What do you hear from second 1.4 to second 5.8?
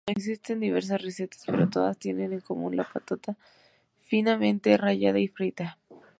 pero todas tienen en común la patata finamente rallada y frita.